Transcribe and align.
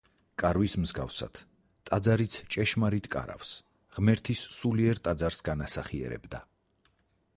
კარვის 0.43 0.75
მსგავსად 0.83 1.41
ტაძარიც 1.89 2.37
„ჭეშმარიტ 2.55 3.11
კარავს“, 3.17 3.53
ღმერთის 3.99 4.43
სულიერ 4.57 5.03
ტაძარს 5.09 5.41
განასახიერებდა. 5.51 6.43